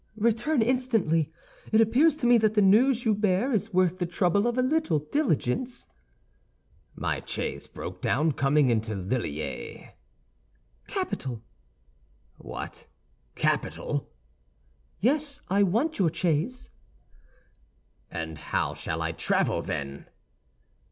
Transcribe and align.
"Return 0.17 0.63
instantly. 0.63 1.31
It 1.71 1.79
appears 1.79 2.15
to 2.15 2.25
me 2.25 2.39
that 2.39 2.55
the 2.55 2.61
news 2.63 3.05
you 3.05 3.13
bear 3.13 3.51
is 3.51 3.71
worth 3.71 3.99
the 3.99 4.07
trouble 4.07 4.47
of 4.47 4.57
a 4.57 4.63
little 4.63 4.97
diligence." 4.97 5.85
"My 6.95 7.21
chaise 7.23 7.67
broke 7.67 8.01
down 8.01 8.31
coming 8.31 8.71
into 8.71 8.95
Lilliers." 8.95 9.89
"Capital!" 10.87 11.43
"What, 12.39 12.87
capital?" 13.35 14.09
"Yes, 14.99 15.39
I 15.49 15.61
want 15.61 15.99
your 15.99 16.11
chaise." 16.11 16.71
"And 18.09 18.39
how 18.39 18.73
shall 18.73 19.03
I 19.03 19.11
travel, 19.11 19.61
then?" 19.61 20.07